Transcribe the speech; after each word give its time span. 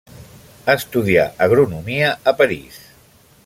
Estudià 0.73 1.25
agronomia 1.47 2.11
a 2.33 2.37
París. 2.41 2.83